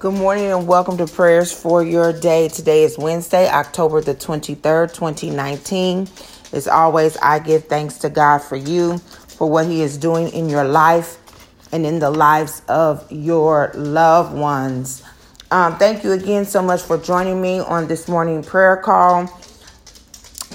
[0.00, 2.48] Good morning and welcome to prayers for your day.
[2.48, 6.08] Today is Wednesday, October the 23rd, 2019.
[6.54, 10.48] As always, I give thanks to God for you, for what He is doing in
[10.48, 11.18] your life
[11.70, 15.02] and in the lives of your loved ones.
[15.50, 19.28] Um, thank you again so much for joining me on this morning prayer call.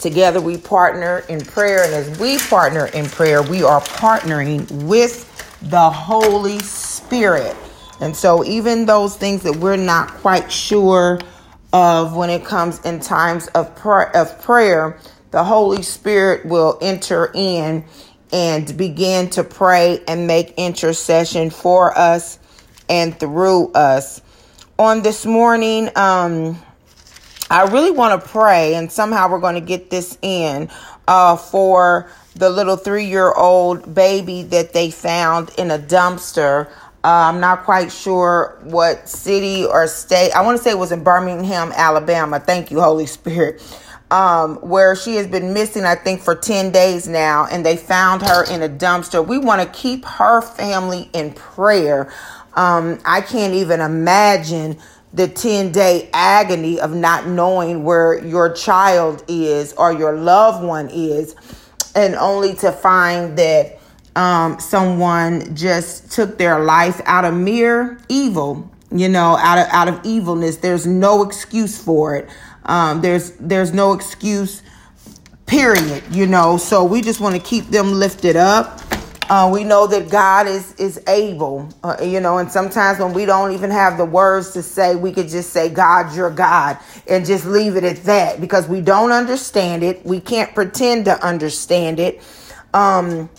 [0.02, 5.32] Together we partner in prayer, and as we partner in prayer, we are partnering with
[5.70, 7.56] the Holy Spirit.
[8.00, 11.20] And so, even those things that we're not quite sure
[11.72, 15.00] of when it comes in times of, of prayer,
[15.32, 17.86] the Holy Spirit will enter in
[18.32, 22.40] and begin to pray and make intercession for us
[22.90, 24.22] and through us.
[24.78, 26.62] On this morning, um,
[27.50, 30.70] I really want to pray, and somehow we're going to get this in
[31.08, 36.70] uh, for the little three year old baby that they found in a dumpster
[37.06, 40.32] uh, I'm not quite sure what city or state.
[40.32, 42.40] I want to say it was in Birmingham, Alabama.
[42.40, 43.62] Thank you, Holy Spirit.
[44.10, 48.24] Um, where she has been missing, I think, for 10 days now, and they found
[48.24, 49.26] her in a dumpster.
[49.26, 52.12] We want to keep her family in prayer.
[52.56, 54.80] Um, I can't even imagine
[55.14, 60.90] the 10 day agony of not knowing where your child is or your loved one
[60.90, 61.36] is,
[61.94, 63.80] and only to find that
[64.16, 69.88] um, someone just took their life out of mere evil, you know, out of out
[69.88, 70.58] of evilness.
[70.58, 72.30] There's no excuse for it.
[72.66, 74.64] Um, there's there's no excuse,
[75.46, 76.04] period.
[76.12, 78.82] You know, so we just want to keep them lifted up.
[79.28, 83.26] Uh, we know that God is is able, uh, you know, and sometimes when we
[83.26, 86.78] don't even have the words to say, we could just say, "God, you're God,"
[87.08, 90.06] and just leave it at that because we don't understand it.
[90.06, 92.22] We can't pretend to understand it.
[92.74, 93.30] Um,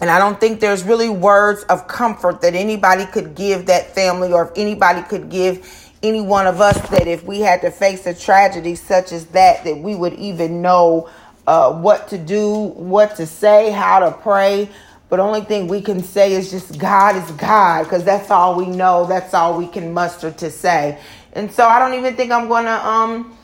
[0.00, 4.32] and I don't think there's really words of comfort that anybody could give that family
[4.32, 5.66] or if anybody could give
[6.02, 9.64] any one of us that if we had to face a tragedy such as that,
[9.64, 11.08] that we would even know
[11.46, 14.68] uh, what to do, what to say, how to pray.
[15.08, 18.66] But only thing we can say is just God is God because that's all we
[18.66, 19.06] know.
[19.06, 20.98] That's all we can muster to say.
[21.32, 23.36] And so I don't even think I'm to um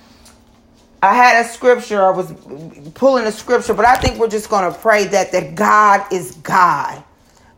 [1.03, 2.33] I had a scripture, I was
[2.95, 6.33] pulling a scripture, but I think we're just going to pray that that God is
[6.37, 7.03] God.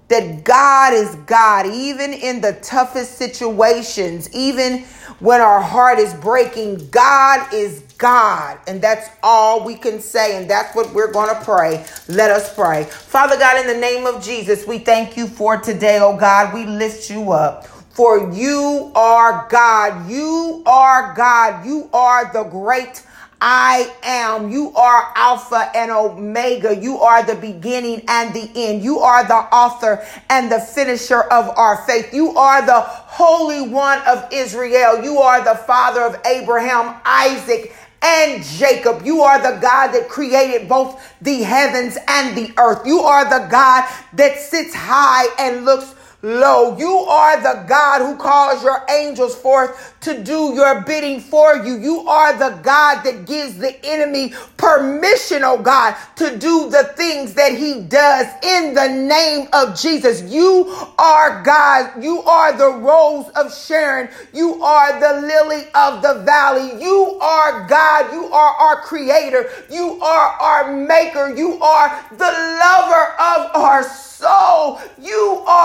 [0.09, 4.81] That God is God, even in the toughest situations, even
[5.21, 8.59] when our heart is breaking, God is God.
[8.69, 10.37] And that's all we can say.
[10.37, 11.85] And that's what we're going to pray.
[12.09, 12.85] Let us pray.
[12.85, 16.55] Father God, in the name of Jesus, we thank you for today, oh God.
[16.55, 17.67] We lift you up.
[17.67, 20.11] For you are God.
[20.11, 21.67] You are God.
[21.67, 23.03] You are the great
[23.45, 24.51] I am.
[24.51, 26.77] You are Alpha and Omega.
[26.77, 28.85] You are the beginning and the end.
[28.85, 32.15] You are the author and the finisher of our faith.
[32.15, 35.03] You are the Holy One of Israel.
[35.03, 39.05] You are the Father of Abraham, Isaac, and Jacob.
[39.05, 42.87] You are the God that created both the heavens and the earth.
[42.87, 46.77] You are the God that sits high and looks low.
[46.79, 51.77] You are the God who calls your angels forth to do your bidding for you.
[51.77, 57.35] You are the God that gives the enemy permission, oh God, to do the things
[57.35, 60.23] that he does in the name of Jesus.
[60.23, 62.03] You are God.
[62.03, 64.09] You are the rose of Sharon.
[64.33, 66.83] You are the lily of the valley.
[66.83, 68.13] You are God.
[68.13, 69.51] You are our creator.
[69.71, 71.35] You are our maker.
[71.35, 74.81] You are the lover of our soul.
[75.01, 75.22] You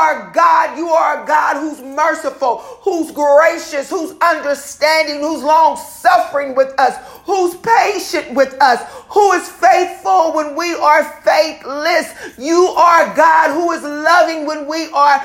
[0.07, 0.77] are God.
[0.77, 6.95] You are a God who's merciful, who's gracious, who's understanding, who's long suffering with us,
[7.25, 12.13] who's patient with us, who is faithful when we are faithless.
[12.37, 15.19] You are God who is loving when we are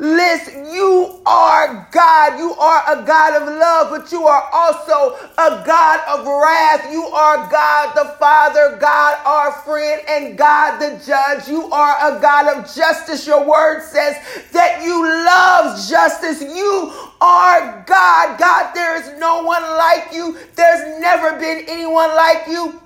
[0.00, 0.72] loveless.
[0.72, 2.38] You are God.
[2.38, 6.90] You are a God of love, but you are also a God of wrath.
[6.90, 11.48] You are God the Father, God our friend, and God the judge.
[11.48, 13.26] You are a God of justice.
[13.26, 14.16] Your word says
[14.52, 16.40] that you love justice.
[16.40, 18.38] You are God.
[18.38, 20.38] God, there is no one like you.
[20.54, 22.80] There's never been anyone like you.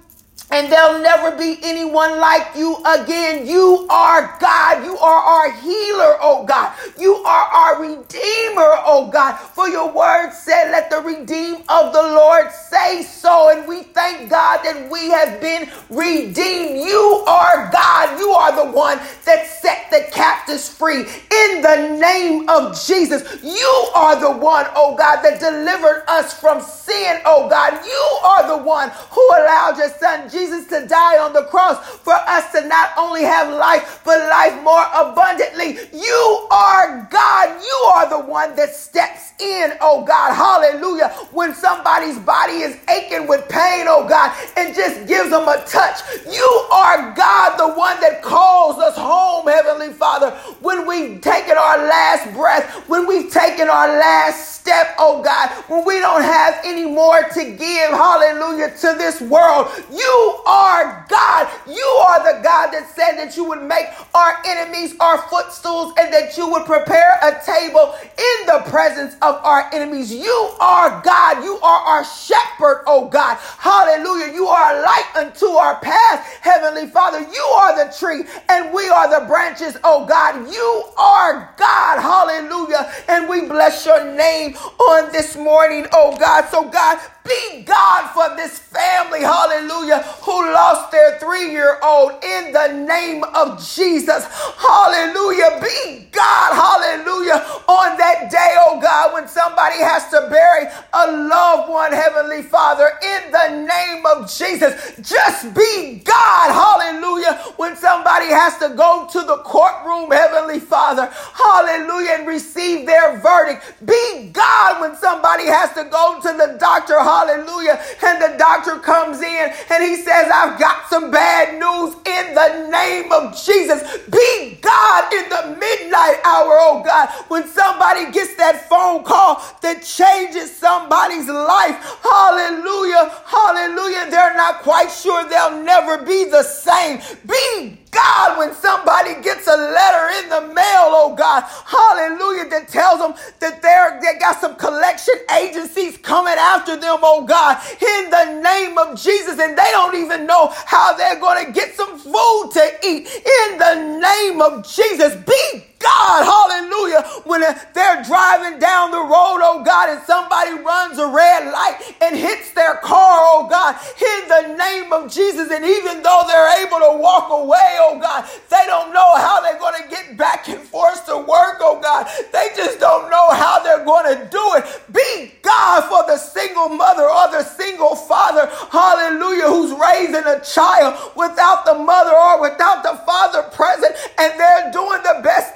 [0.50, 3.46] And there'll never be anyone like you again.
[3.46, 4.84] You are God.
[4.84, 6.72] You are our healer, oh God.
[6.98, 9.36] You are our redeemer, oh God.
[9.36, 13.50] For your word said, let the redeemed of the Lord say so.
[13.50, 16.78] And we thank God that we have been redeemed.
[16.86, 18.18] You are God.
[18.20, 21.00] You are the one that set the captives free.
[21.00, 26.60] In the name of Jesus, you are the one, oh God, that delivered us from
[26.60, 27.72] sin, oh God.
[27.82, 32.12] You are the one who allowed your son Jesus to die on the cross for
[32.12, 35.78] us to not only have life, but life more abundantly.
[35.94, 37.62] You are God.
[37.62, 43.26] You are the one that steps in, oh God, hallelujah, when somebody's body is aching
[43.26, 46.00] with pain, oh God, and just gives them a touch.
[46.30, 51.78] You are God, the one that calls us home, Heavenly Father, when we've taken our
[51.78, 56.86] last breath, when we've taken our last step, oh God, when we don't have any
[56.86, 59.68] more to give, hallelujah, to this world.
[59.92, 61.52] You are God.
[61.68, 63.84] You are the God that said that you would make
[64.14, 69.36] our enemies our footstools and that you would prepare a table in the presence of
[69.44, 70.10] our enemies.
[70.10, 71.44] You are God.
[71.44, 73.36] You are our shepherd, oh God.
[73.58, 74.32] Hallelujah.
[74.32, 77.20] You are a light unto our path, Heavenly Father.
[77.20, 80.50] You are the tree and we are the branches, oh God.
[80.50, 82.00] You are God.
[82.00, 82.90] Hallelujah.
[83.08, 86.48] And we bless your name on this morning, oh God.
[86.50, 92.52] So, God, be God for this family, hallelujah, who lost their three year old in
[92.52, 94.26] the name of Jesus.
[94.58, 95.60] Hallelujah.
[95.62, 101.70] Be God, hallelujah, on that day, oh God, when somebody has to bury a loved
[101.70, 104.96] one, Heavenly Father, in the name of Jesus.
[105.02, 112.12] Just be God, hallelujah, when somebody has to go to the courtroom, Heavenly Father, hallelujah,
[112.18, 113.64] and receive their verdict.
[113.84, 119.20] Be God when somebody has to go to the doctor, hallelujah, and the doctor comes
[119.20, 123.82] in and he says, I've got some bad news in the name of Jesus.
[124.10, 129.82] Be God in the midnight hour, oh God, when somebody gets that phone call that
[129.82, 131.76] changes somebody's life.
[132.02, 134.10] Hallelujah, hallelujah.
[134.10, 137.00] They're not quite sure they'll never be the same.
[137.26, 142.98] Be God, when somebody gets a letter in the mail, oh God, hallelujah, that tells
[142.98, 148.40] them that they're, they got some collection agencies coming after them, oh God, in the
[148.42, 152.50] name of Jesus, and they don't even know how they're going to get some food
[152.54, 153.06] to eat.
[153.06, 159.62] In the name of Jesus, be God, hallelujah, when they're driving down the road, oh
[159.64, 164.56] God, and somebody runs a red light and hits their car, oh God, in the
[164.56, 165.50] name of Jesus.
[165.52, 169.60] And even though they're able to walk away, oh God, they don't know how they're
[169.60, 172.08] going to get back and forth to work, oh God.
[172.32, 174.64] They just don't know how they're going to do it.
[174.92, 180.96] Be God for the single mother or the single father, hallelujah, who's raising a child
[181.16, 185.53] without the mother or without the father present, and they're doing the best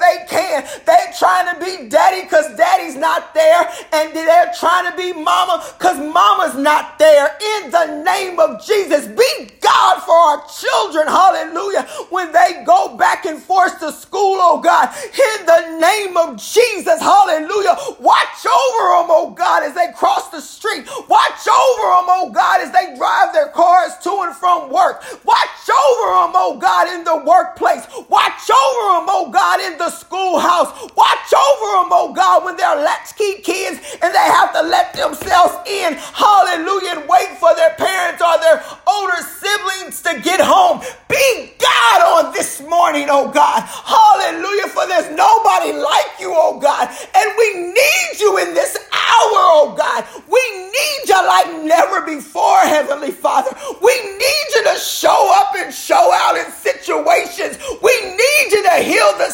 [1.18, 5.98] trying to be daddy because daddy's not there, and they're trying to be mama because
[5.98, 7.36] mama's not there.
[7.56, 13.24] In the name of Jesus, be God for our children, hallelujah, when they go back
[13.26, 17.76] and forth to school, oh God, in the name of Jesus, hallelujah.
[18.00, 20.86] Watch over them, oh God, as they cross the street.
[21.08, 25.02] Watch over them, oh God, as they drive their cars to and from work.
[25.24, 27.86] Watch over them, oh God, in the workplace.
[28.08, 30.70] Watch over them, oh God, in the schoolhouse.
[30.96, 35.54] Watch over them, oh God, when they're latchkey kids and they have to let themselves
[35.68, 35.94] in.
[35.94, 37.00] Hallelujah.
[37.00, 40.80] And wait for their parents or their older siblings to get home.
[41.08, 43.62] Be God on this morning, oh God.
[43.62, 44.68] Hallelujah.
[44.68, 46.88] For there's nobody like you, oh God.
[46.88, 50.04] And we need you in this hour, oh God.
[50.28, 53.50] We need you like never before, Heavenly Father.
[53.82, 57.58] We need you to show up and show out in situations.
[57.82, 59.30] We need you to heal the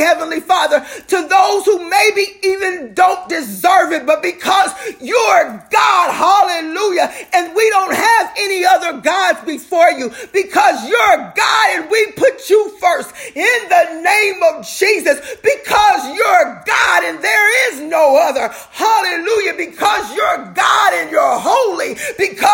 [0.00, 7.12] Heavenly Father, to those who maybe even don't deserve it, but because you're God, hallelujah,
[7.32, 12.50] and we don't have any other gods before you because you're God and we put
[12.50, 18.48] you first in the name of Jesus because you're God and there is no other.
[18.70, 19.54] Hallelujah.
[19.56, 21.94] Because you're God and you're holy.
[22.18, 22.49] Because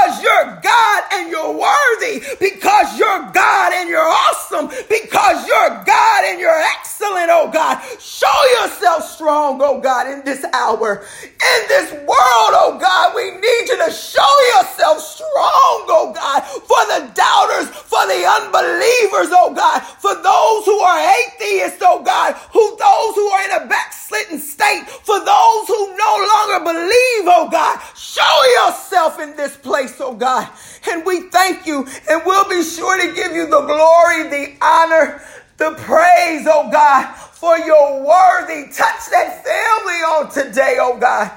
[10.74, 11.26] in this.
[11.36, 16.82] In this world, oh God, we need you to show yourself strong, oh God, for
[16.90, 22.64] the doubters, for the unbelievers, oh God, for those who are atheists, oh God, who
[22.76, 27.80] those who are in a backslidden state, for those who no longer believe, oh God.
[27.96, 30.48] Show yourself in this place, oh God.
[30.90, 35.22] And we thank you, and we'll be sure to give you the glory, the honor,
[35.58, 37.14] the praise, oh God,
[37.46, 38.64] for your worthy.
[38.72, 41.30] Touch that family on today, oh God.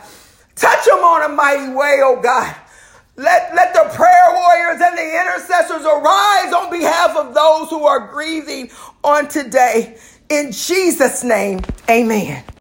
[0.55, 2.55] Touch them on a mighty way, oh God.
[3.15, 8.07] Let, let the prayer warriors and the intercessors arise on behalf of those who are
[8.07, 8.71] grieving
[9.03, 9.99] on today.
[10.29, 12.43] In Jesus' name, amen.